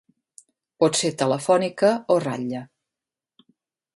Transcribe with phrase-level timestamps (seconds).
[0.83, 2.65] Pot ser telefònica o ratlla.